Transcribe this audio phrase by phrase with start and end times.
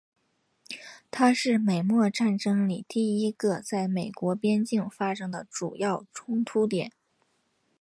[1.11, 6.91] 它是美墨战争里第一个在美国边境发生的主要冲突点。